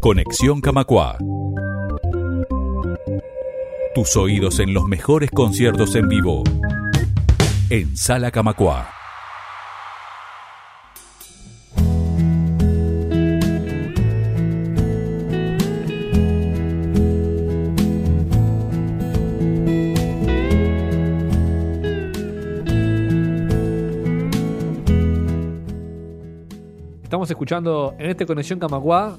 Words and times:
Conexión 0.00 0.60
Camacua. 0.60 1.18
Tus 3.96 4.16
oídos 4.16 4.60
en 4.60 4.72
los 4.72 4.86
mejores 4.86 5.28
conciertos 5.28 5.96
en 5.96 6.08
vivo. 6.08 6.44
En 7.68 7.96
Sala 7.96 8.30
Camacua. 8.30 8.90
Estamos 27.02 27.28
escuchando 27.30 27.96
en 27.98 28.10
este 28.10 28.26
Conexión 28.26 28.60
Camacuá 28.60 29.18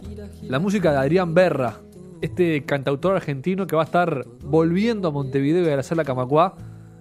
la 0.49 0.57
música 0.57 0.91
de 0.91 0.97
Adrián 0.97 1.35
Berra, 1.35 1.79
este 2.21 2.65
cantautor 2.65 3.15
argentino 3.15 3.67
que 3.67 3.75
va 3.75 3.83
a 3.83 3.85
estar 3.85 4.25
volviendo 4.43 5.07
a 5.07 5.11
Montevideo 5.11 5.63
y 5.63 5.69
a 5.69 5.75
la 5.75 5.83
sala 5.83 6.03
Camacuá 6.03 6.55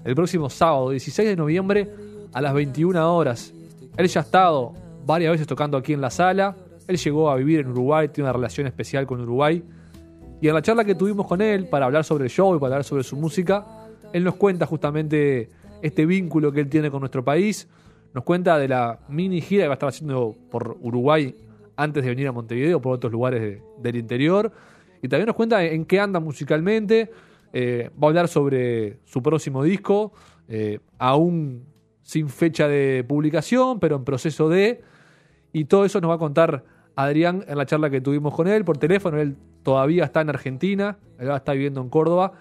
el 0.05 0.15
próximo 0.15 0.51
sábado, 0.51 0.91
16 0.91 1.31
de 1.31 1.35
noviembre 1.35 1.89
a 2.35 2.43
las 2.43 2.53
21 2.53 3.17
horas. 3.17 3.55
Él 3.97 4.07
ya 4.07 4.21
ha 4.21 4.23
estado 4.23 4.75
varias 5.07 5.33
veces 5.33 5.47
tocando 5.47 5.79
aquí 5.79 5.95
en 5.95 6.03
la 6.03 6.11
sala, 6.11 6.57
él 6.87 6.99
llegó 6.99 7.31
a 7.31 7.37
vivir 7.37 7.61
en 7.61 7.69
Uruguay, 7.69 8.09
tiene 8.09 8.29
una 8.29 8.35
relación 8.35 8.67
especial 8.67 9.07
con 9.07 9.23
Uruguay. 9.23 9.65
Y 10.43 10.49
en 10.49 10.53
la 10.53 10.61
charla 10.61 10.85
que 10.85 10.95
tuvimos 10.95 11.27
con 11.27 11.41
él 11.41 11.69
para 11.69 11.87
hablar 11.87 12.05
sobre 12.05 12.25
el 12.25 12.31
show 12.31 12.55
y 12.55 12.59
para 12.59 12.75
hablar 12.75 12.85
sobre 12.85 13.03
su 13.03 13.17
música, 13.17 13.65
él 14.13 14.25
nos 14.25 14.35
cuenta 14.35 14.67
justamente 14.67 15.49
este 15.81 16.05
vínculo 16.05 16.53
que 16.53 16.61
él 16.61 16.69
tiene 16.69 16.91
con 16.91 17.01
nuestro 17.01 17.25
país, 17.25 17.67
nos 18.13 18.25
cuenta 18.25 18.59
de 18.59 18.69
la 18.69 18.99
mini 19.09 19.41
gira 19.41 19.65
que 19.65 19.69
va 19.69 19.73
a 19.73 19.77
estar 19.77 19.89
haciendo 19.89 20.37
por 20.51 20.77
Uruguay 20.83 21.35
antes 21.79 22.03
de 22.03 22.11
venir 22.11 22.27
a 22.29 22.33
Montevideo, 22.33 22.83
por 22.83 22.93
otros 22.95 23.11
lugares 23.13 23.41
de- 23.41 23.63
del 23.79 23.97
interior. 23.97 24.53
Y 25.01 25.09
también 25.09 25.27
nos 25.29 25.37
cuenta 25.37 25.65
en 25.65 25.85
qué 25.87 26.01
anda 26.01 26.21
musicalmente. 26.21 27.11
Eh, 27.53 27.89
va 27.95 28.09
a 28.09 28.11
hablar 28.11 28.29
sobre 28.29 28.99
su 29.05 29.23
próximo 29.23 29.63
disco, 29.63 30.13
eh, 30.49 30.81
aún 30.99 31.65
sin 32.03 32.29
fecha 32.29 32.69
de 32.69 33.05
publicación, 33.09 33.79
pero 33.81 33.97
en 33.97 34.05
proceso 34.05 34.49
de. 34.49 34.83
Y 35.53 35.65
todo 35.67 35.85
eso 35.85 36.01
nos 36.01 36.11
va 36.11 36.17
a 36.17 36.19
contar 36.19 36.65
Adrián 36.97 37.45
en 37.47 37.57
la 37.57 37.65
charla 37.65 37.91
que 37.91 38.01
tuvimos 38.01 38.35
con 38.35 38.49
él 38.49 38.65
por 38.65 38.77
teléfono. 38.77 39.19
Él 39.19 39.37
todavía 39.63 40.05
está 40.05 40.21
en 40.21 40.31
Argentina, 40.31 40.99
él 41.19 41.31
estar 41.31 41.55
viviendo 41.55 41.81
en 41.81 41.89
Córdoba. 41.89 42.33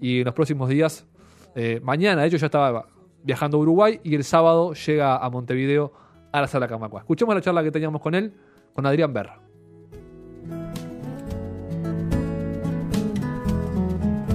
Y 0.00 0.20
en 0.20 0.24
los 0.24 0.34
próximos 0.34 0.68
días, 0.68 1.06
eh, 1.54 1.80
mañana, 1.82 2.22
de 2.22 2.28
hecho, 2.28 2.38
ya 2.38 2.46
estaba 2.46 2.86
viajando 3.22 3.58
a 3.58 3.60
Uruguay 3.60 4.00
y 4.04 4.14
el 4.14 4.24
sábado 4.24 4.72
llega 4.72 5.16
a 5.16 5.28
Montevideo 5.30 5.92
a 6.32 6.40
la 6.40 6.46
sala 6.46 6.66
Camacua. 6.68 7.00
Escuchemos 7.00 7.34
la 7.34 7.40
charla 7.40 7.62
que 7.62 7.70
teníamos 7.70 8.00
con 8.00 8.14
él, 8.14 8.32
con 8.76 8.84
Adrián 8.84 9.12
Berra. 9.14 9.40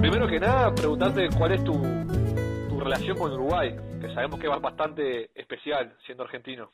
Primero 0.02 0.28
que 0.28 0.39
nada, 0.39 0.73
preguntarte 0.73 1.30
cuál 1.38 1.52
es 1.52 1.64
tu, 1.64 1.73
tu 2.67 2.80
relación 2.80 3.19
con 3.19 3.31
Uruguay, 3.34 3.75
que 4.02 4.12
sabemos 4.16 4.39
que 4.39 4.47
es 4.47 4.62
bastante 4.62 5.30
especial 5.36 5.94
siendo 6.08 6.23
argentino. 6.23 6.72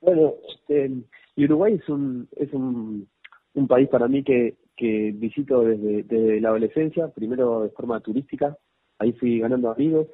Bueno, 0.00 0.32
este, 0.48 0.90
Uruguay 1.36 1.74
es 1.74 1.88
un 1.90 2.26
es 2.34 2.50
un, 2.54 3.06
un 3.52 3.68
país 3.68 3.88
para 3.90 4.08
mí 4.08 4.24
que, 4.24 4.56
que 4.76 5.12
visito 5.14 5.60
desde, 5.60 6.04
desde 6.04 6.40
la 6.40 6.48
adolescencia, 6.48 7.08
primero 7.08 7.64
de 7.64 7.70
forma 7.70 8.00
turística, 8.00 8.56
ahí 8.98 9.12
fui 9.12 9.38
ganando 9.40 9.70
amigos, 9.70 10.06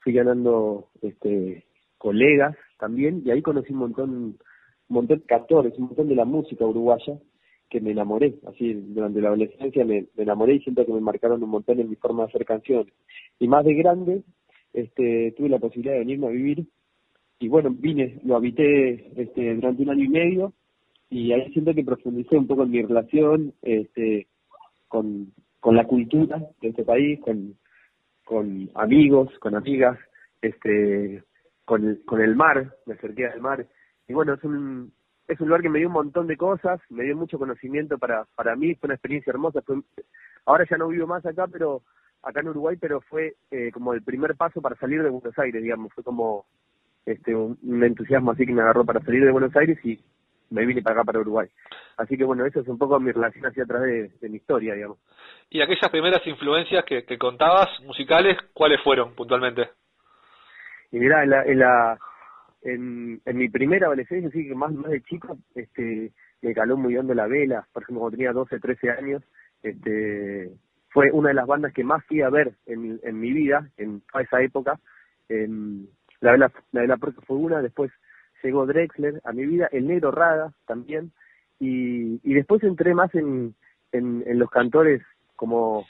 fui 0.00 0.12
ganando 0.12 0.88
este 1.02 1.64
colegas 1.98 2.56
también, 2.80 3.22
y 3.24 3.30
ahí 3.30 3.42
conocí 3.42 3.72
un 3.72 3.78
montón, 3.78 4.38
un 4.88 4.94
montón 4.94 5.18
de 5.18 5.24
cantores, 5.24 5.74
un 5.78 5.86
montón 5.86 6.08
de 6.08 6.14
la 6.14 6.24
música 6.24 6.64
uruguaya, 6.64 7.18
que 7.68 7.80
me 7.80 7.90
enamoré, 7.90 8.36
así 8.46 8.72
durante 8.72 9.20
la 9.20 9.28
adolescencia 9.28 9.84
me, 9.84 10.06
enamoré 10.16 10.54
y 10.54 10.60
siento 10.60 10.86
que 10.86 10.92
me 10.92 11.00
marcaron 11.00 11.42
un 11.42 11.50
montón 11.50 11.78
en 11.80 11.90
mi 11.90 11.96
forma 11.96 12.22
de 12.22 12.28
hacer 12.30 12.44
canciones. 12.44 12.92
Y 13.38 13.46
más 13.46 13.64
de 13.64 13.74
grande, 13.74 14.22
este, 14.72 15.34
tuve 15.36 15.48
la 15.48 15.58
posibilidad 15.58 15.94
de 15.94 16.00
venirme 16.00 16.28
a 16.28 16.30
vivir 16.30 16.66
y 17.40 17.48
bueno, 17.48 17.70
vine, 17.70 18.20
lo 18.24 18.36
habité 18.36 19.12
este, 19.20 19.54
durante 19.54 19.82
un 19.82 19.90
año 19.90 20.04
y 20.04 20.08
medio 20.08 20.52
y 21.10 21.32
ahí 21.32 21.52
siento 21.52 21.74
que 21.74 21.84
profundicé 21.84 22.36
un 22.36 22.46
poco 22.46 22.64
en 22.64 22.70
mi 22.70 22.82
relación 22.82 23.54
este, 23.62 24.26
con, 24.88 25.32
la 25.62 25.84
cultura 25.84 26.42
de 26.60 26.68
este 26.68 26.84
país, 26.84 27.20
con, 27.20 27.54
con 28.24 28.70
amigos, 28.74 29.28
con 29.40 29.54
amigas, 29.54 29.98
este, 30.40 31.22
con, 31.64 31.86
el, 31.86 32.04
con 32.04 32.20
el 32.20 32.34
mar, 32.34 32.74
me 32.86 32.94
acerqué 32.94 33.26
al 33.26 33.40
mar 33.40 33.66
y 34.08 34.14
bueno, 34.14 34.34
es 34.34 34.42
un, 34.42 34.92
es 35.28 35.40
un 35.40 35.48
lugar 35.48 35.62
que 35.62 35.68
me 35.68 35.78
dio 35.78 35.88
un 35.88 35.94
montón 35.94 36.26
de 36.26 36.36
cosas, 36.36 36.80
me 36.88 37.04
dio 37.04 37.16
mucho 37.16 37.38
conocimiento 37.38 37.98
para, 37.98 38.24
para 38.34 38.56
mí, 38.56 38.74
fue 38.74 38.88
una 38.88 38.94
experiencia 38.94 39.30
hermosa, 39.30 39.62
fue, 39.62 39.76
ahora 40.46 40.66
ya 40.68 40.76
no 40.76 40.88
vivo 40.88 41.06
más 41.06 41.24
acá, 41.26 41.46
pero 41.46 41.82
acá 42.22 42.40
en 42.40 42.48
Uruguay, 42.48 42.76
pero 42.80 43.00
fue 43.02 43.36
eh, 43.50 43.70
como 43.72 43.92
el 43.92 44.02
primer 44.02 44.34
paso 44.34 44.60
para 44.60 44.76
salir 44.76 45.02
de 45.02 45.10
Buenos 45.10 45.38
Aires, 45.38 45.62
digamos, 45.62 45.92
fue 45.92 46.02
como 46.02 46.46
este 47.06 47.34
un, 47.34 47.58
un 47.62 47.84
entusiasmo 47.84 48.32
así 48.32 48.44
que 48.44 48.52
me 48.52 48.62
agarró 48.62 48.84
para 48.84 49.00
salir 49.00 49.24
de 49.24 49.30
Buenos 49.30 49.54
Aires 49.56 49.78
y 49.84 50.00
me 50.50 50.64
vine 50.64 50.82
para 50.82 50.96
acá, 50.96 51.04
para 51.04 51.20
Uruguay. 51.20 51.48
Así 51.96 52.16
que 52.16 52.24
bueno, 52.24 52.46
eso 52.46 52.60
es 52.60 52.68
un 52.68 52.78
poco 52.78 52.98
mi 53.00 53.12
relación 53.12 53.44
hacia 53.46 53.64
atrás 53.64 53.82
de, 53.82 54.08
de 54.08 54.28
mi 54.28 54.36
historia, 54.36 54.74
digamos. 54.74 54.98
Y 55.50 55.60
aquellas 55.60 55.90
primeras 55.90 56.26
influencias 56.26 56.84
que, 56.84 57.04
que 57.04 57.18
contabas, 57.18 57.68
musicales, 57.82 58.36
¿cuáles 58.52 58.80
fueron 58.82 59.14
puntualmente? 59.14 59.70
Y 60.92 60.98
mirá, 60.98 61.22
en 61.22 61.30
la, 61.30 61.42
en, 61.44 61.58
la, 61.58 61.98
en, 62.62 63.20
mi 63.24 63.48
primera 63.48 63.86
adolescencia, 63.86 64.28
así 64.28 64.46
que 64.46 64.54
más, 64.54 64.72
más 64.72 64.90
de 64.90 65.02
chico, 65.02 65.38
este, 65.54 66.12
me 66.42 66.54
caló 66.54 66.76
muy 66.76 66.96
hondo 66.96 67.14
la 67.14 67.26
vela, 67.26 67.66
por 67.72 67.82
ejemplo, 67.82 68.00
cuando 68.00 68.16
tenía 68.16 68.32
12, 68.32 68.58
13 68.58 68.90
años, 68.90 69.22
este, 69.62 70.50
fue 70.90 71.10
una 71.12 71.28
de 71.28 71.34
las 71.34 71.46
bandas 71.46 71.72
que 71.72 71.84
más 71.84 72.04
fui 72.06 72.22
a 72.22 72.30
ver 72.30 72.54
en, 72.66 73.00
en 73.02 73.20
mi 73.20 73.32
vida, 73.32 73.68
en 73.76 74.00
toda 74.12 74.24
esa 74.24 74.40
época. 74.42 74.78
En, 75.28 75.88
la 76.20 76.32
vela, 76.32 76.52
la 76.72 76.80
vela 76.80 76.96
Puerto 76.96 77.22
fue 77.22 77.36
una, 77.36 77.62
después 77.62 77.92
llegó 78.42 78.66
Drexler 78.66 79.20
a 79.24 79.32
mi 79.32 79.46
vida, 79.46 79.68
el 79.72 79.86
Negro 79.86 80.10
Rada 80.10 80.52
también, 80.66 81.12
y, 81.58 82.20
y 82.28 82.34
después 82.34 82.62
entré 82.62 82.94
más 82.94 83.12
en, 83.14 83.54
en, 83.92 84.38
los 84.38 84.50
cantores 84.50 85.02
como, 85.36 85.86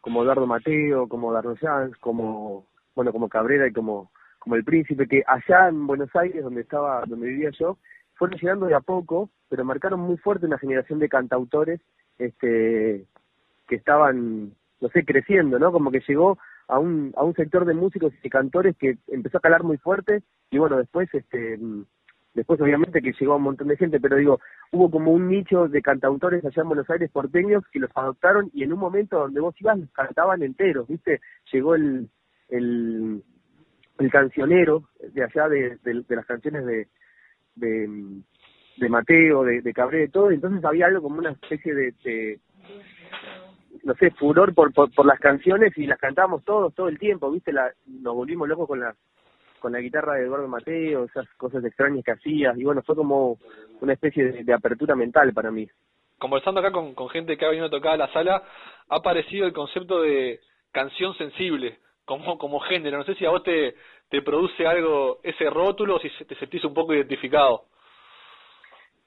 como 0.00 0.22
Eduardo 0.22 0.46
Mateo, 0.46 1.08
como 1.08 1.32
Darno 1.32 1.56
Jans, 1.56 1.96
como, 1.98 2.66
bueno, 2.94 3.12
como 3.12 3.28
Cabrera 3.28 3.66
y 3.66 3.72
como, 3.72 4.10
como 4.48 4.56
El 4.56 4.64
Príncipe, 4.64 5.06
que 5.06 5.22
allá 5.26 5.68
en 5.68 5.86
Buenos 5.86 6.08
Aires, 6.16 6.42
donde 6.42 6.62
estaba, 6.62 7.04
donde 7.06 7.26
vivía 7.26 7.50
yo, 7.50 7.76
fueron 8.14 8.38
llegando 8.38 8.64
de 8.64 8.74
a 8.74 8.80
poco, 8.80 9.28
pero 9.50 9.62
marcaron 9.62 10.00
muy 10.00 10.16
fuerte 10.16 10.46
una 10.46 10.56
generación 10.56 10.98
de 10.98 11.10
cantautores, 11.10 11.82
este, 12.18 13.04
que 13.68 13.76
estaban, 13.76 14.54
no 14.80 14.88
sé, 14.88 15.04
creciendo, 15.04 15.58
¿no? 15.58 15.70
Como 15.70 15.90
que 15.90 16.00
llegó 16.08 16.38
a 16.66 16.78
un, 16.78 17.12
a 17.16 17.24
un 17.24 17.34
sector 17.34 17.66
de 17.66 17.74
músicos 17.74 18.14
y 18.22 18.30
cantores 18.30 18.74
que 18.78 18.96
empezó 19.08 19.36
a 19.36 19.42
calar 19.42 19.64
muy 19.64 19.76
fuerte 19.76 20.22
y 20.50 20.56
bueno, 20.56 20.78
después, 20.78 21.12
este, 21.12 21.58
después 22.32 22.58
obviamente 22.62 23.02
que 23.02 23.12
llegó 23.20 23.34
a 23.34 23.36
un 23.36 23.42
montón 23.42 23.68
de 23.68 23.76
gente, 23.76 24.00
pero 24.00 24.16
digo, 24.16 24.40
hubo 24.72 24.90
como 24.90 25.12
un 25.12 25.28
nicho 25.28 25.68
de 25.68 25.82
cantautores 25.82 26.42
allá 26.42 26.62
en 26.62 26.68
Buenos 26.68 26.88
Aires 26.88 27.10
porteños 27.10 27.64
que 27.70 27.80
los 27.80 27.90
adoptaron 27.94 28.50
y 28.54 28.62
en 28.62 28.72
un 28.72 28.78
momento 28.78 29.18
donde 29.18 29.42
vos 29.42 29.54
ibas 29.60 29.78
los 29.78 29.90
cantaban 29.90 30.42
enteros, 30.42 30.88
¿viste? 30.88 31.20
Llegó 31.52 31.74
el, 31.74 32.08
el, 32.48 33.22
el 33.98 34.10
cancionero 34.10 34.84
de 35.00 35.24
allá 35.24 35.48
de, 35.48 35.78
las 36.08 36.26
canciones 36.26 36.64
de, 36.64 36.88
de, 37.56 38.88
Mateo, 38.88 39.44
de, 39.44 39.60
de 39.60 39.72
Cabré, 39.72 39.98
de 39.98 40.08
todo, 40.08 40.30
entonces 40.30 40.64
había 40.64 40.86
algo 40.86 41.02
como 41.02 41.18
una 41.18 41.32
especie 41.32 41.74
de, 41.74 42.40
no 43.82 43.94
sé, 43.94 44.10
furor 44.12 44.54
por, 44.54 44.72
por, 44.72 44.92
por 44.92 45.06
las 45.06 45.18
canciones 45.18 45.76
y 45.76 45.86
las 45.86 45.98
cantábamos 45.98 46.44
todos, 46.44 46.74
todo 46.74 46.88
el 46.88 46.98
tiempo, 46.98 47.30
¿viste? 47.30 47.52
La, 47.52 47.72
nos 47.86 48.14
volvimos 48.14 48.48
locos 48.48 48.68
con 48.68 48.80
la, 48.80 48.94
con 49.58 49.72
la 49.72 49.80
guitarra 49.80 50.14
de 50.14 50.24
Eduardo 50.24 50.48
Mateo, 50.48 51.04
esas 51.04 51.28
cosas 51.36 51.64
extrañas 51.64 52.04
que 52.04 52.12
hacías, 52.12 52.56
y 52.56 52.64
bueno, 52.64 52.82
fue 52.82 52.96
como 52.96 53.38
una 53.80 53.92
especie 53.92 54.42
de, 54.44 54.52
apertura 54.52 54.94
mental 54.94 55.32
para 55.32 55.50
mí. 55.50 55.68
Conversando 56.18 56.60
acá 56.60 56.72
con, 56.72 57.08
gente 57.10 57.36
que 57.36 57.44
ha 57.44 57.50
venido 57.50 57.66
a 57.66 57.70
tocar 57.70 57.98
la 57.98 58.12
sala, 58.12 58.42
ha 58.88 58.96
aparecido 58.96 59.46
el 59.46 59.52
concepto 59.52 60.02
de 60.02 60.40
canción 60.72 61.14
sensible 61.16 61.78
como, 62.08 62.38
como 62.38 62.58
género. 62.60 62.96
No 62.96 63.04
sé 63.04 63.14
si 63.16 63.26
a 63.26 63.30
vos 63.30 63.42
te, 63.42 63.74
te 64.08 64.22
produce 64.22 64.66
algo 64.66 65.20
ese 65.22 65.50
rótulo 65.50 65.98
si 65.98 66.08
te 66.24 66.34
sentís 66.36 66.64
un 66.64 66.72
poco 66.72 66.94
identificado. 66.94 67.64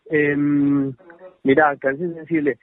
Eh, 0.10 0.36
mirá, 1.44 1.76
canción 1.78 2.14
sensible. 2.14 2.60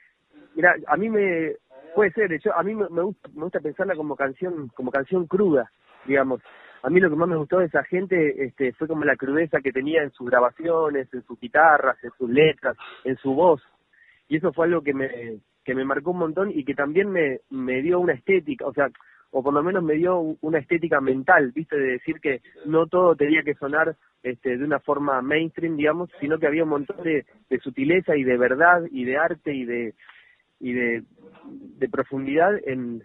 Mirá, 0.55 0.75
a 0.87 0.95
mí 0.95 1.09
me 1.09 1.55
puede 1.93 2.11
ser, 2.11 2.39
yo 2.39 2.55
a 2.55 2.63
mí 2.63 2.73
me, 2.73 2.87
me 2.89 3.01
gusta 3.01 3.29
me 3.35 3.43
gusta 3.43 3.59
pensarla 3.59 3.95
como 3.95 4.15
canción 4.15 4.69
como 4.69 4.91
canción 4.91 5.27
cruda, 5.27 5.69
digamos. 6.05 6.41
A 6.83 6.89
mí 6.89 7.01
lo 7.01 7.09
que 7.09 7.17
más 7.17 7.27
me 7.27 7.35
gustó 7.35 7.59
de 7.59 7.65
esa 7.65 7.83
gente 7.83 8.45
este 8.45 8.71
fue 8.73 8.87
como 8.87 9.03
la 9.03 9.17
crudeza 9.17 9.59
que 9.59 9.73
tenía 9.73 10.03
en 10.03 10.11
sus 10.11 10.29
grabaciones, 10.29 11.13
en 11.13 11.23
sus 11.23 11.37
guitarras, 11.37 12.01
en 12.01 12.11
sus 12.17 12.29
letras, 12.29 12.77
en 13.03 13.17
su 13.17 13.33
voz. 13.33 13.61
Y 14.29 14.37
eso 14.37 14.53
fue 14.53 14.67
algo 14.67 14.81
que 14.81 14.93
me 14.93 15.39
que 15.65 15.75
me 15.75 15.83
marcó 15.83 16.11
un 16.11 16.19
montón 16.19 16.49
y 16.51 16.63
que 16.63 16.75
también 16.75 17.09
me 17.09 17.41
me 17.49 17.81
dio 17.81 17.99
una 17.99 18.13
estética, 18.13 18.65
o 18.65 18.73
sea, 18.73 18.89
o 19.31 19.43
por 19.43 19.53
lo 19.53 19.61
menos 19.63 19.83
me 19.83 19.95
dio 19.95 20.19
una 20.41 20.59
estética 20.59 21.01
mental, 21.01 21.51
viste, 21.53 21.77
de 21.77 21.91
decir 21.91 22.19
que 22.19 22.41
no 22.65 22.87
todo 22.87 23.15
tenía 23.15 23.43
que 23.43 23.53
sonar 23.55 23.95
este, 24.23 24.57
de 24.57 24.63
una 24.63 24.79
forma 24.79 25.21
mainstream, 25.21 25.77
digamos, 25.77 26.09
sino 26.19 26.39
que 26.39 26.47
había 26.47 26.63
un 26.63 26.69
montón 26.69 27.03
de, 27.03 27.25
sutileza 27.61 28.15
y 28.15 28.23
de 28.23 28.37
verdad 28.37 28.83
y 28.91 29.05
de 29.05 29.17
arte 29.17 29.53
y 29.53 29.65
de 29.65 29.93
y 30.59 30.73
de, 30.73 31.03
profundidad 31.89 32.53
en, 32.65 33.03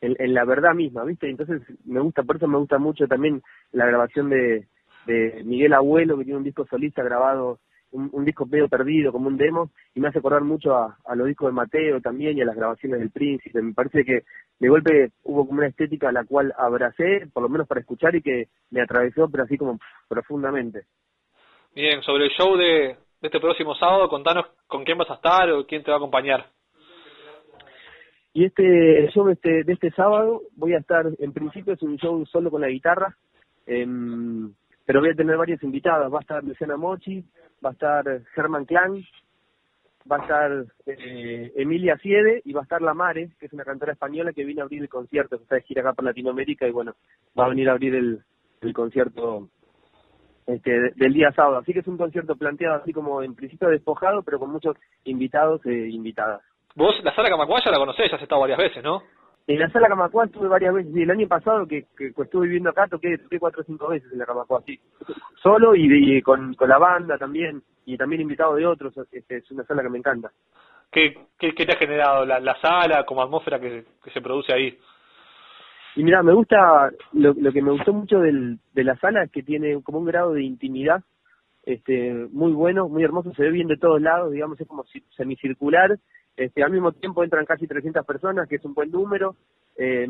en, 0.00 0.34
la 0.34 0.44
verdad 0.44 0.74
misma, 0.74 1.04
¿viste? 1.04 1.30
Entonces 1.30 1.62
me 1.84 2.00
gusta, 2.00 2.22
por 2.24 2.36
eso 2.36 2.48
me 2.48 2.58
gusta 2.58 2.78
mucho 2.78 3.06
también 3.06 3.42
la 3.72 3.86
grabación 3.86 4.28
de, 4.28 4.66
de 5.06 5.42
Miguel 5.44 5.72
Abuelo, 5.72 6.18
que 6.18 6.24
tiene 6.24 6.38
un 6.38 6.44
disco 6.44 6.66
solista 6.66 7.02
grabado, 7.02 7.60
un, 7.96 8.24
disco 8.24 8.46
medio 8.46 8.68
perdido, 8.68 9.12
como 9.12 9.28
un 9.28 9.36
demo, 9.36 9.70
y 9.94 10.00
me 10.00 10.08
hace 10.08 10.18
acordar 10.18 10.42
mucho 10.42 10.74
a, 10.74 10.98
a, 11.04 11.14
los 11.14 11.26
discos 11.26 11.48
de 11.48 11.52
Mateo 11.52 12.00
también 12.00 12.36
y 12.36 12.42
a 12.42 12.44
las 12.44 12.56
grabaciones 12.56 13.00
del 13.00 13.10
Príncipe. 13.10 13.62
Me 13.62 13.74
parece 13.74 14.04
que 14.04 14.22
de 14.58 14.68
golpe 14.68 15.10
hubo 15.24 15.46
como 15.46 15.58
una 15.58 15.68
estética 15.68 16.08
a 16.08 16.12
la 16.12 16.24
cual 16.24 16.52
abracé, 16.56 17.28
por 17.32 17.42
lo 17.42 17.48
menos 17.48 17.66
para 17.66 17.80
escuchar, 17.80 18.14
y 18.14 18.22
que 18.22 18.48
me 18.70 18.82
atravesó, 18.82 19.28
pero 19.28 19.44
así 19.44 19.56
como 19.56 19.78
profundamente. 20.08 20.84
Bien, 21.74 22.02
sobre 22.02 22.26
el 22.26 22.30
show 22.30 22.56
de, 22.56 22.96
de 23.20 23.28
este 23.28 23.40
próximo 23.40 23.74
sábado, 23.74 24.08
contanos 24.08 24.46
con 24.66 24.84
quién 24.84 24.98
vas 24.98 25.10
a 25.10 25.14
estar 25.14 25.50
o 25.50 25.66
quién 25.66 25.82
te 25.82 25.90
va 25.90 25.96
a 25.96 25.98
acompañar. 25.98 26.46
Y 28.36 28.44
este 28.44 29.08
show 29.14 29.26
este, 29.30 29.64
de 29.64 29.72
este 29.72 29.90
sábado 29.92 30.42
voy 30.56 30.74
a 30.74 30.78
estar, 30.78 31.06
en 31.18 31.32
principio 31.32 31.72
es 31.72 31.80
un 31.80 31.96
show 31.96 32.26
solo 32.26 32.50
con 32.50 32.60
la 32.60 32.68
guitarra, 32.68 33.16
em, 33.64 34.52
pero 34.86 35.00
voy 35.00 35.10
a 35.10 35.14
tener 35.14 35.36
varios 35.36 35.62
invitados. 35.62 36.12
Va 36.12 36.18
a 36.18 36.20
estar 36.20 36.42
Luciana 36.42 36.76
Mochi, 36.76 37.22
va 37.64 37.70
a 37.70 37.72
estar 37.72 38.04
Germán 38.34 38.64
Clan, 38.64 39.04
va 40.10 40.16
a 40.16 40.20
estar 40.20 40.64
eh, 40.86 41.52
Emilia 41.56 41.98
Siede 41.98 42.40
y 42.44 42.52
va 42.52 42.60
a 42.60 42.62
estar 42.62 42.80
La 42.80 42.94
Mare, 42.94 43.30
que 43.38 43.46
es 43.46 43.52
una 43.52 43.64
cantora 43.64 43.92
española 43.92 44.32
que 44.32 44.44
viene 44.44 44.60
a 44.60 44.64
abrir 44.64 44.80
el 44.80 44.88
concierto, 44.88 45.36
que 45.36 45.42
está 45.42 45.56
de 45.56 45.62
gira 45.62 45.82
acá 45.82 45.92
por 45.92 46.04
Latinoamérica 46.04 46.66
y 46.66 46.70
bueno, 46.70 46.94
va 47.38 47.46
a 47.46 47.48
venir 47.48 47.68
a 47.68 47.72
abrir 47.72 47.94
el, 47.96 48.20
el 48.60 48.72
concierto 48.72 49.48
este, 50.46 50.92
del 50.94 51.12
día 51.12 51.32
sábado. 51.32 51.58
Así 51.58 51.72
que 51.72 51.80
es 51.80 51.86
un 51.88 51.98
concierto 51.98 52.36
planteado 52.36 52.76
así 52.76 52.92
como 52.92 53.22
en 53.22 53.34
principio 53.34 53.68
despojado, 53.68 54.22
pero 54.22 54.38
con 54.38 54.50
muchos 54.50 54.76
invitados 55.04 55.64
e 55.66 55.88
invitadas. 55.88 56.40
Vos 56.76 56.94
la 57.02 57.14
sala 57.14 57.30
Camacuá 57.30 57.60
ya 57.64 57.72
la 57.72 57.78
conocés, 57.78 58.12
has 58.12 58.22
estado 58.22 58.42
varias 58.42 58.58
veces, 58.58 58.84
¿no? 58.84 59.02
En 59.46 59.60
la 59.60 59.70
sala 59.70 59.88
Camacuá 59.88 60.24
estuve 60.24 60.48
varias 60.48 60.74
veces. 60.74 60.96
Y 60.96 61.02
el 61.02 61.10
año 61.10 61.28
pasado 61.28 61.66
que, 61.66 61.86
que, 61.96 62.08
estuve 62.08 62.46
viviendo 62.46 62.70
acá 62.70 62.88
toqué, 62.88 63.16
toqué 63.18 63.38
cuatro 63.38 63.62
o 63.62 63.64
cinco 63.64 63.88
veces 63.88 64.12
en 64.12 64.18
la 64.18 64.26
Camacuá, 64.26 64.60
sí. 64.66 64.78
Solo 65.42 65.74
y, 65.76 66.20
con, 66.22 66.54
con 66.54 66.68
la 66.68 66.78
banda 66.78 67.16
también. 67.16 67.62
Y 67.84 67.96
también 67.96 68.22
invitado 68.22 68.54
de 68.56 68.66
otros. 68.66 68.94
Este, 69.12 69.36
es 69.36 69.50
una 69.50 69.64
sala 69.64 69.82
que 69.82 69.90
me 69.90 69.98
encanta. 69.98 70.32
¿Qué, 70.90 71.14
qué, 71.38 71.52
te 71.52 71.72
ha 71.72 71.78
generado 71.78 72.24
la, 72.24 72.40
la 72.40 72.58
sala 72.60 73.04
como 73.04 73.22
atmósfera 73.22 73.60
que, 73.60 73.84
que 74.02 74.10
se 74.10 74.20
produce 74.20 74.52
ahí? 74.52 74.78
Y 75.94 76.02
mira, 76.02 76.22
me 76.22 76.32
gusta, 76.32 76.90
lo, 77.12 77.32
lo 77.32 77.52
que 77.52 77.62
me 77.62 77.70
gustó 77.70 77.92
mucho 77.92 78.18
del, 78.18 78.58
de 78.72 78.84
la 78.84 78.96
sala 78.96 79.24
es 79.24 79.30
que 79.30 79.42
tiene 79.42 79.82
como 79.82 79.98
un 79.98 80.04
grado 80.04 80.32
de 80.32 80.42
intimidad 80.42 81.02
este 81.66 82.28
muy 82.30 82.52
bueno, 82.52 82.88
muy 82.88 83.02
hermoso, 83.02 83.34
se 83.34 83.42
ve 83.42 83.50
bien 83.50 83.66
de 83.66 83.76
todos 83.76 84.00
lados, 84.00 84.32
digamos, 84.32 84.58
es 84.60 84.68
como 84.68 84.84
semicircular 85.16 85.98
este, 86.36 86.62
al 86.62 86.72
mismo 86.72 86.92
tiempo 86.92 87.24
entran 87.24 87.46
casi 87.46 87.66
300 87.66 88.04
personas, 88.04 88.48
que 88.48 88.56
es 88.56 88.64
un 88.64 88.74
buen 88.74 88.90
número. 88.90 89.36
Eh, 89.76 90.06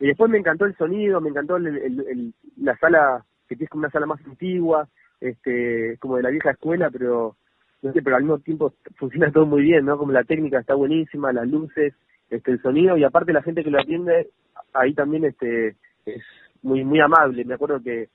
y 0.00 0.06
después 0.06 0.30
me 0.30 0.38
encantó 0.38 0.64
el 0.64 0.76
sonido, 0.76 1.20
me 1.20 1.30
encantó 1.30 1.56
el, 1.56 2.34
la 2.56 2.76
sala, 2.78 3.24
que 3.48 3.54
es 3.54 3.70
como 3.70 3.82
una 3.82 3.90
sala 3.90 4.06
más 4.06 4.20
antigua, 4.26 4.88
este, 5.20 5.96
como 5.98 6.16
de 6.16 6.22
la 6.22 6.30
vieja 6.30 6.50
escuela, 6.50 6.90
pero 6.90 7.36
no 7.82 7.92
sé, 7.92 8.02
pero 8.02 8.16
al 8.16 8.22
mismo 8.22 8.38
tiempo 8.38 8.72
funciona 8.96 9.30
todo 9.30 9.46
muy 9.46 9.62
bien, 9.62 9.84
¿no? 9.84 9.98
Como 9.98 10.12
la 10.12 10.24
técnica 10.24 10.60
está 10.60 10.74
buenísima, 10.74 11.32
las 11.32 11.48
luces, 11.48 11.94
este, 12.30 12.52
el 12.52 12.62
sonido 12.62 12.96
y 12.96 13.04
aparte 13.04 13.32
la 13.32 13.42
gente 13.42 13.62
que 13.62 13.70
lo 13.70 13.80
atiende 13.80 14.30
ahí 14.72 14.94
también 14.94 15.24
este 15.24 15.76
es 16.06 16.22
muy 16.62 16.84
muy 16.84 17.00
amable. 17.00 17.44
Me 17.44 17.54
acuerdo 17.54 17.80
que 17.82 18.08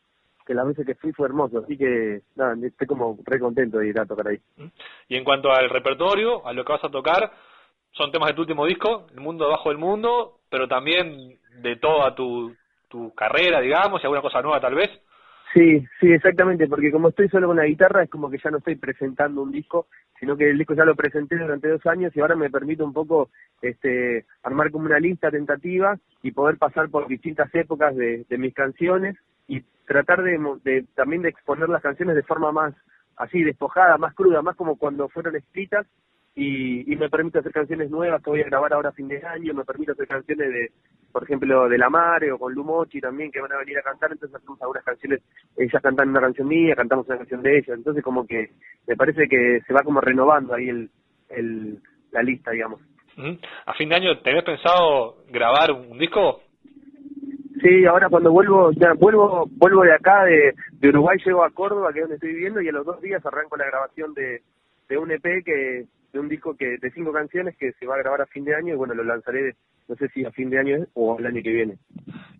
que 0.48 0.54
las 0.54 0.66
veces 0.66 0.86
que 0.86 0.96
fui 0.96 1.12
fue 1.12 1.28
hermoso, 1.28 1.60
así 1.60 1.78
que 1.78 2.22
nada, 2.38 2.56
estoy 2.64 2.88
como 2.88 3.20
re 3.26 3.38
contento 3.38 3.80
de 3.80 3.90
ir 3.90 4.00
a 4.00 4.06
tocar 4.06 4.30
ahí. 4.30 4.40
Y 5.10 5.18
en 5.18 5.26
cuanto 5.26 5.52
al 5.52 5.70
repertorio, 5.70 6.48
a 6.48 6.54
lo 6.54 6.64
que 6.64 6.72
vas 6.72 6.84
a 6.86 6.90
tocar, 6.90 7.30
son 7.92 8.12
temas 8.12 8.30
de 8.30 8.36
tu 8.36 8.42
último 8.42 8.66
disco, 8.66 9.08
El 9.14 9.20
Mundo 9.20 9.46
Debajo 9.46 9.70
del 9.70 9.78
Mundo, 9.78 10.40
pero 10.50 10.70
también 10.70 11.38
de 11.62 11.76
toda 11.76 12.16
tu, 12.16 12.56
tu 12.88 13.14
carrera, 13.14 13.60
digamos, 13.60 14.02
y 14.02 14.06
alguna 14.06 14.22
cosa 14.22 14.42
nueva 14.42 14.62
tal 14.62 14.76
vez. 14.76 14.90
Sí, 15.54 15.86
sí, 16.00 16.12
exactamente, 16.12 16.68
porque 16.68 16.92
como 16.92 17.10
estoy 17.10 17.28
solo 17.28 17.48
con 17.48 17.58
la 17.58 17.66
guitarra 17.66 18.04
es 18.04 18.10
como 18.10 18.30
que 18.30 18.38
ya 18.42 18.50
no 18.50 18.60
estoy 18.60 18.76
presentando 18.76 19.42
un 19.42 19.52
disco, 19.52 19.88
sino 20.20 20.38
que 20.38 20.50
el 20.50 20.58
disco 20.58 20.76
ya 20.76 20.86
lo 20.86 20.96
presenté 20.96 21.38
durante 21.38 21.68
dos 21.68 21.86
años 21.88 22.16
y 22.16 22.22
ahora 22.22 22.36
me 22.36 22.50
permite 22.50 22.84
un 22.84 22.94
poco 22.94 23.30
este 23.62 24.26
armar 24.44 24.72
como 24.72 24.86
una 24.86 25.00
lista 25.00 25.30
tentativa 25.30 25.98
y 26.24 26.32
poder 26.32 26.58
pasar 26.58 26.90
por 26.90 27.08
distintas 27.08 27.54
épocas 27.54 27.96
de, 27.96 28.26
de 28.30 28.38
mis 28.38 28.54
canciones 28.54 29.18
y 29.48 29.62
tratar 29.86 30.24
de, 30.24 30.38
de, 30.64 30.86
también 30.96 31.22
de 31.22 31.30
exponer 31.30 31.70
las 31.70 31.82
canciones 31.82 32.16
de 32.16 32.24
forma 32.24 32.52
más 32.52 32.74
así 33.16 33.42
despojada, 33.42 33.98
más 33.98 34.14
cruda, 34.14 34.42
más 34.42 34.56
como 34.56 34.78
cuando 34.78 35.10
fueron 35.10 35.36
escritas 35.36 35.88
y, 36.36 36.92
y 36.92 36.96
me 36.96 37.10
permite 37.10 37.40
hacer 37.40 37.52
canciones 37.52 37.90
nuevas 37.90 38.22
que 38.22 38.30
voy 38.30 38.42
a 38.42 38.46
grabar 38.46 38.74
ahora 38.74 38.90
a 38.90 38.94
fin 38.94 39.08
de 39.08 39.26
año, 39.26 39.56
me 39.56 39.66
permite 39.66 39.94
hacer 39.94 40.08
canciones 40.08 40.50
de, 40.50 40.72
por 41.12 41.24
ejemplo, 41.24 41.68
de 41.68 41.80
La 41.80 41.90
Mare 41.90 42.32
o 42.32 42.38
con 42.38 42.54
Lumochi 42.54 43.02
también 43.02 43.32
que 43.32 43.42
van 43.42 43.52
a 43.52 43.58
venir 43.58 43.80
a 43.80 43.82
cantar, 43.82 44.12
entonces 44.12 44.36
hacemos 44.36 44.62
algunas 44.62 44.84
canciones, 44.84 45.24
ellas 45.58 45.82
cantan 45.82 46.10
una 46.10 46.22
canción 46.22 46.48
mía, 46.48 46.76
cantamos 46.76 47.08
una 47.08 47.18
canción 47.18 47.42
de 47.42 47.58
ellas, 47.58 47.76
entonces 47.76 48.04
como 48.04 48.28
que 48.28 48.52
me 48.86 48.96
parece 48.96 49.28
que 49.28 49.62
se 49.66 49.74
va 49.74 49.82
como 49.82 50.00
renovando 50.00 50.54
ahí 50.54 50.70
el, 50.70 50.92
el 51.30 51.80
la 52.12 52.22
lista, 52.22 52.52
digamos. 52.52 52.82
¿A 53.66 53.74
fin 53.74 53.90
de 53.90 53.96
año 53.96 54.20
tenés 54.20 54.44
pensado 54.44 55.24
grabar 55.30 55.72
un 55.72 55.98
disco? 55.98 56.42
Sí, 57.62 57.86
ahora 57.86 58.10
cuando 58.10 58.32
vuelvo, 58.32 58.72
ya 58.72 58.94
vuelvo, 58.94 59.48
vuelvo 59.52 59.84
de 59.84 59.94
acá, 59.94 60.26
de, 60.26 60.54
de 60.74 60.90
Uruguay, 60.90 61.18
llego 61.26 61.44
a 61.44 61.50
Córdoba, 61.50 61.92
que 61.92 62.00
es 62.00 62.04
donde 62.04 62.16
estoy 62.16 62.34
viviendo, 62.34 62.62
y 62.62 62.70
a 62.70 62.72
los 62.72 62.86
dos 62.86 63.02
días 63.02 63.26
arranco 63.26 63.58
la 63.58 63.66
grabación 63.66 64.14
de, 64.14 64.42
de 64.90 64.98
un 64.98 65.12
EP 65.12 65.44
que, 65.44 65.86
de 66.14 66.20
un 66.20 66.30
disco 66.30 66.56
que, 66.56 66.78
de 66.78 66.92
cinco 66.92 67.12
canciones 67.12 67.56
que 67.58 67.72
se 67.74 67.86
va 67.86 67.96
a 67.96 68.00
grabar 68.00 68.22
a 68.22 68.28
fin 68.28 68.46
de 68.46 68.56
año, 68.56 68.74
y 68.74 68.78
bueno, 68.78 68.94
lo 68.94 69.04
lanzaré, 69.04 69.56
no 69.88 69.96
sé 69.96 70.08
si 70.10 70.26
a 70.26 70.32
fin 70.32 70.50
de 70.50 70.60
año 70.60 70.86
o 70.94 71.18
el 71.18 71.26
año 71.26 71.42
que 71.42 71.52
viene. 71.52 71.78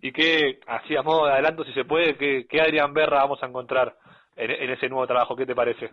¿Y 0.02 0.12
qué, 0.12 0.60
así 0.66 0.96
a 0.96 1.02
modo 1.02 1.26
de 1.26 1.32
adelanto, 1.32 1.64
si 1.64 1.72
se 1.72 1.84
puede, 1.84 2.16
qué, 2.16 2.46
qué 2.48 2.60
Adrián 2.60 2.94
Berra 2.94 3.18
vamos 3.18 3.42
a 3.42 3.46
encontrar 3.46 3.94
en, 4.36 4.50
en 4.50 4.70
ese 4.70 4.88
nuevo 4.88 5.06
trabajo? 5.06 5.34
¿Qué 5.34 5.46
te 5.46 5.54
parece? 5.54 5.90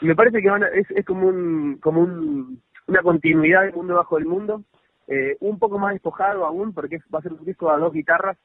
Me 0.00 0.14
parece 0.14 0.42
que 0.42 0.50
van 0.50 0.64
es, 0.64 0.90
es 0.90 1.04
como 1.06 1.26
un, 1.26 1.78
como 1.78 2.00
un, 2.00 2.60
una 2.86 3.02
continuidad 3.02 3.62
del 3.62 3.74
mundo 3.74 3.94
bajo 3.94 4.18
el 4.18 4.26
mundo, 4.26 4.62
eh, 5.08 5.36
un 5.40 5.58
poco 5.58 5.78
más 5.78 5.92
despojado 5.92 6.44
aún, 6.44 6.74
porque 6.74 6.98
va 7.14 7.20
a 7.20 7.22
ser 7.22 7.32
un 7.32 7.44
disco 7.44 7.70
a 7.70 7.78
dos 7.78 7.92
guitarras, 7.92 8.36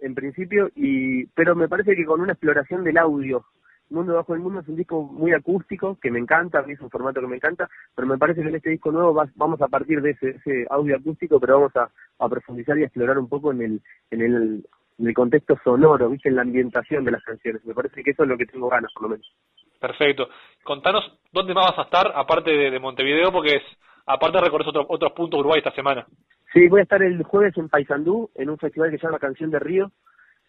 en 0.00 0.14
principio, 0.14 0.70
y 0.74 1.26
pero 1.26 1.54
me 1.54 1.68
parece 1.68 1.96
que 1.96 2.04
con 2.04 2.20
una 2.20 2.32
exploración 2.32 2.84
del 2.84 2.98
audio. 2.98 3.44
Mundo 3.90 4.14
Bajo 4.14 4.34
el 4.34 4.40
Mundo 4.40 4.60
es 4.60 4.68
un 4.68 4.76
disco 4.76 5.02
muy 5.02 5.32
acústico, 5.32 5.98
que 6.00 6.10
me 6.10 6.18
encanta, 6.18 6.64
es 6.66 6.80
un 6.80 6.90
formato 6.90 7.20
que 7.20 7.26
me 7.26 7.36
encanta, 7.36 7.68
pero 7.94 8.08
me 8.08 8.18
parece 8.18 8.42
que 8.42 8.48
en 8.48 8.56
este 8.56 8.70
disco 8.70 8.90
nuevo 8.90 9.14
vamos 9.36 9.60
a 9.60 9.68
partir 9.68 10.00
de 10.00 10.10
ese, 10.10 10.66
audio 10.70 10.96
acústico, 10.96 11.38
pero 11.38 11.60
vamos 11.60 11.72
a, 11.76 12.28
profundizar 12.28 12.78
y 12.78 12.84
explorar 12.84 13.18
un 13.18 13.28
poco 13.28 13.52
en 13.52 13.62
el, 13.62 13.82
en 14.10 14.22
el, 14.22 14.66
en 14.98 15.06
el 15.06 15.14
contexto 15.14 15.58
sonoro, 15.62 16.08
¿viste? 16.08 16.28
en 16.28 16.36
la 16.36 16.42
ambientación 16.42 17.04
de 17.04 17.10
las 17.10 17.22
canciones. 17.22 17.64
Me 17.64 17.74
parece 17.74 18.02
que 18.02 18.10
eso 18.10 18.22
es 18.22 18.28
lo 18.28 18.38
que 18.38 18.46
tengo 18.46 18.68
ganas, 18.68 18.92
por 18.94 19.04
lo 19.04 19.08
menos. 19.10 19.30
Perfecto. 19.78 20.28
Contanos 20.62 21.04
dónde 21.30 21.52
más 21.52 21.66
vas 21.70 21.78
a 21.78 21.82
estar, 21.82 22.12
aparte 22.14 22.50
de, 22.50 22.80
Montevideo, 22.80 23.30
porque 23.30 23.56
es 23.56 23.62
aparte 24.06 24.40
recorres 24.40 24.68
otro, 24.68 24.86
otros 24.88 25.12
puntos 25.12 25.40
Uruguay 25.40 25.58
esta 25.58 25.74
semana. 25.74 26.06
Sí, 26.54 26.68
voy 26.68 26.78
a 26.78 26.82
estar 26.84 27.02
el 27.02 27.20
jueves 27.24 27.58
en 27.58 27.68
Paysandú, 27.68 28.30
en 28.36 28.48
un 28.48 28.58
festival 28.58 28.92
que 28.92 28.98
se 28.98 29.06
llama 29.06 29.18
Canción 29.18 29.50
de 29.50 29.58
Río, 29.58 29.90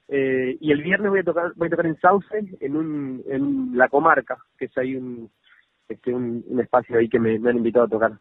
eh, 0.07 0.55
y 0.61 0.71
el 0.71 0.83
viernes 0.83 1.09
voy 1.09 1.21
a 1.21 1.23
tocar 1.23 1.51
voy 1.55 1.65
a 1.67 1.71
tocar 1.71 1.87
en 1.87 1.99
Sauce, 1.99 2.27
en, 2.59 2.75
un, 2.75 3.23
en 3.27 3.75
la 3.75 3.89
comarca, 3.89 4.37
que 4.55 4.65
es 4.65 4.77
ahí 4.77 4.95
un, 4.95 5.31
este, 5.89 6.13
un, 6.13 6.43
espacio 6.59 6.99
ahí 6.99 7.09
que 7.09 7.19
me 7.19 7.37
han 7.49 7.57
invitado 7.57 7.85
a 7.85 7.89
tocar. 7.89 8.11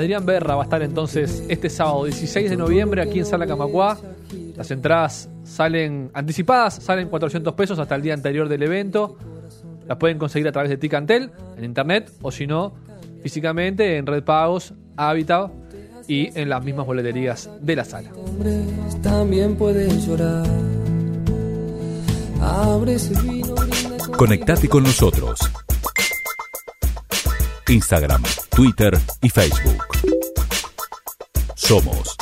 Adrián 0.00 0.24
Berra 0.24 0.54
va 0.54 0.62
a 0.62 0.64
estar 0.64 0.82
entonces 0.82 1.44
este 1.48 1.68
sábado 1.68 2.04
16 2.04 2.48
de 2.48 2.56
noviembre 2.56 3.02
aquí 3.02 3.18
en 3.18 3.26
Sala 3.26 3.46
Camacuá. 3.46 3.98
Las 4.56 4.70
entradas 4.70 5.28
salen 5.44 6.10
anticipadas, 6.14 6.76
salen 6.76 7.10
400 7.10 7.52
pesos 7.52 7.78
hasta 7.78 7.96
el 7.96 8.02
día 8.02 8.14
anterior 8.14 8.48
del 8.48 8.62
evento. 8.62 9.18
Las 9.86 9.98
pueden 9.98 10.16
conseguir 10.16 10.48
a 10.48 10.52
través 10.52 10.70
de 10.70 10.78
Ticantel 10.78 11.30
en 11.58 11.64
internet 11.64 12.10
o 12.22 12.30
si 12.30 12.46
no, 12.46 12.72
físicamente 13.22 13.98
en 13.98 14.06
Red 14.06 14.24
Pagos, 14.24 14.72
Habitat 14.96 15.50
y 16.08 16.30
en 16.34 16.48
las 16.48 16.64
mismas 16.64 16.86
boleterías 16.86 17.50
de 17.60 17.76
la 17.76 17.84
sala. 17.84 18.10
También 19.02 19.58
llorar. 19.58 20.46
Conectate 24.16 24.66
con 24.66 24.82
nosotros. 24.82 25.40
Instagram, 27.68 28.22
Twitter 28.50 28.98
y 29.22 29.30
Facebook. 29.30 29.84
Somos 31.54 32.16